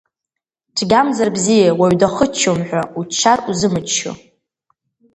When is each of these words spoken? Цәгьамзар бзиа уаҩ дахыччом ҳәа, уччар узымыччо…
Цәгьамзар 0.75 1.29
бзиа 1.35 1.77
уаҩ 1.79 1.95
дахыччом 1.99 2.59
ҳәа, 2.67 2.81
уччар 2.99 3.39
узымыччо… 3.49 4.11